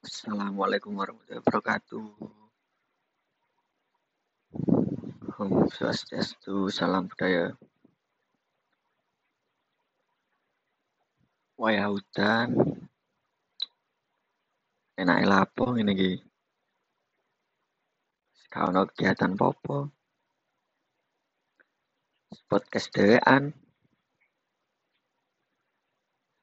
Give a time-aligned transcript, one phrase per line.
[0.00, 2.08] Assalamualaikum warahmatullahi wabarakatuh.
[5.36, 7.52] Om Swastiastu, salam budaya.
[11.60, 12.48] Wayah hutan.
[14.96, 16.12] Enak lapo ngene iki.
[18.48, 19.92] Gak ono kegiatan popo.
[22.48, 23.52] Podcast dhewean.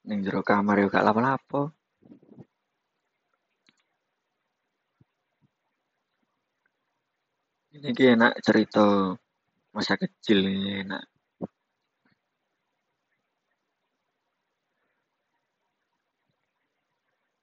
[0.05, 1.76] Ning jero kamar yo gak lapo-lapo.
[7.77, 9.13] Ini ki enak cerita
[9.69, 11.05] masa kecil ini enak.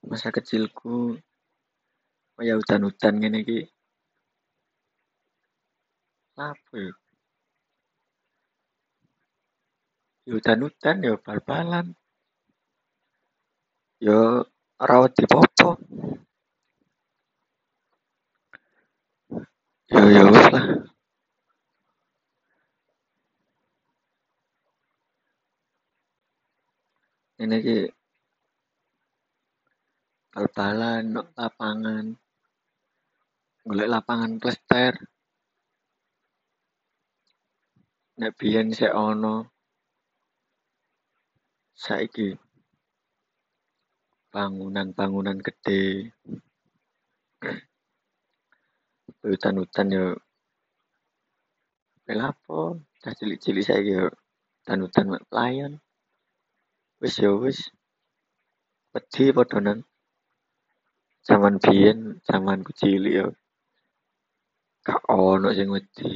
[0.03, 1.15] Masa kecilku
[2.35, 3.63] kaya hutan-hutan ngene iki.
[6.35, 6.91] Lapo yo?
[10.27, 11.95] Yo hutan-hutan yo bal-balan.
[14.03, 14.43] Yo
[14.83, 15.79] ora wedi popo.
[19.95, 20.65] Yo yo wis lah.
[27.39, 27.79] Ngene iki
[30.35, 32.05] bal-balan lapangan.
[33.63, 34.99] Golek lapangan plester.
[38.19, 39.47] Nek biyen sik ono.
[41.71, 42.35] Saiki
[44.27, 46.11] bangunan-bangunan gede.
[49.25, 50.05] Hutan-hutan yo
[52.21, 54.05] lapo, cah cilik-cilik saiki yo
[54.61, 55.73] hutan-hutan pelayan.
[57.01, 57.59] Wis yo wis.
[58.93, 59.81] Wedi padha nang
[61.27, 63.27] jaman biyen, jamanku cilik yo
[64.85, 66.13] gak ono sing wedi.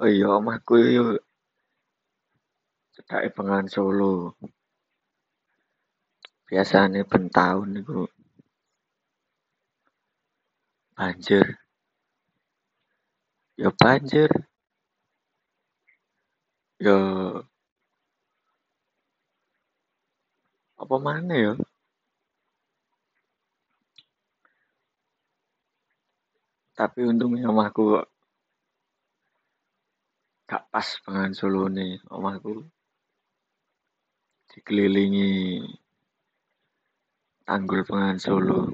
[0.00, 1.04] Oh iya omahku yo
[2.96, 4.12] cedake Bengawan Solo.
[6.46, 8.06] Biasane ben taun iku
[10.96, 11.46] banjir.
[13.58, 14.30] Yo banjir.
[16.78, 16.96] Yo
[20.82, 21.54] apa maneh yo?
[26.78, 28.04] Tapi untungnya omahku
[30.46, 31.88] gak pas Bengawan Solone.
[32.12, 32.62] Omahku
[34.52, 35.32] dikelilingi
[37.46, 38.66] Tanggul Bengawan Solo.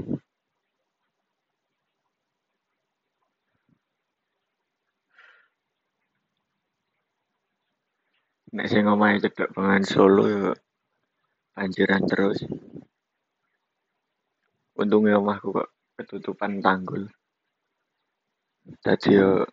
[8.56, 10.50] Nek sing omahe cedhak Bengawan Solo yo
[11.52, 12.40] banjiran terus.
[14.80, 15.68] Untunge omahku kok
[16.00, 17.04] ketutupan tanggul.
[18.80, 19.44] Dadi yo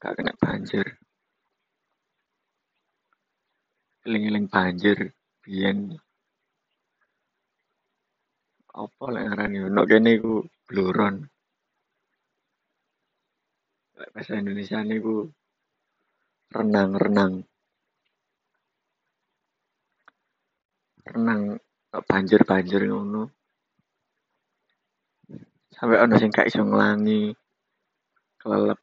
[0.00, 0.88] gak kenek banjir.
[4.08, 5.12] Eling-eling banjir
[5.44, 6.00] biyen.
[8.74, 10.34] Apa lek ngarani nek kene iku
[10.66, 11.16] bluron.
[13.98, 15.16] Lek bahasa Indonesiane iku
[16.54, 17.34] renang-renang.
[21.06, 21.42] Renang
[22.10, 23.30] banjir-banjir ngono.
[25.74, 27.30] Sampe ono sing gak iso nglangi.
[28.42, 28.80] Kelelep.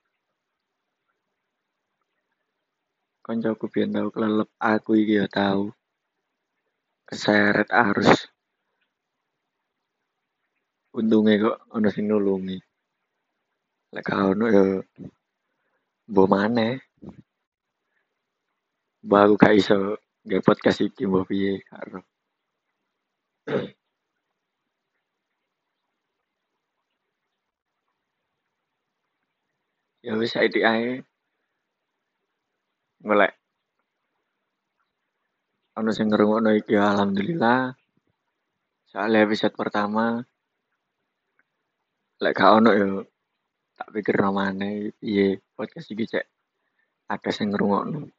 [3.26, 5.62] Koncoku biyen tau kelelep, aku iki yo tau.
[7.08, 8.12] Keseret arus.
[10.98, 12.58] Untunge kok ono sing nulungi.
[13.94, 14.64] Lek gak ono yo
[16.12, 16.74] mbuh maneh.
[19.06, 19.78] Mbuh aku gak iso
[20.24, 22.00] nggawe podcast iki mbuh piye gak ero.
[30.06, 30.92] Ya wis saiki ae.
[33.08, 33.34] Golek
[35.78, 37.60] ono sing ngrungokno iki alhamdulillah.
[38.92, 40.06] Soale episode pertama.
[42.22, 43.02] Lek gak ono yo
[43.74, 46.26] tak pikirno maneh piye podcast iki cek
[47.10, 48.14] akeh sing ngrungokno.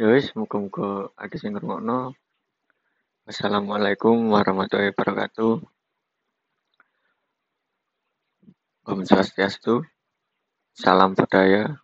[0.00, 2.16] Ya wis muga-muga akeh sing ngrungokno.
[3.28, 5.60] Wassalamualaikum warahmatullahi wabarakatuh.
[8.88, 9.84] Om Swastiastu,
[10.72, 11.76] salam budaya.